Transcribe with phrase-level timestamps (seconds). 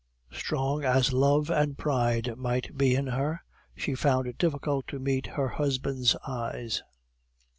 [0.31, 3.43] Strong as love and pride might be in her,
[3.75, 6.81] she found it difficult to meet her husband's eyes.